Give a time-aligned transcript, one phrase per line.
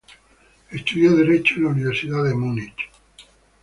[0.71, 2.89] Estudió Derecho en la Universidad de Munich.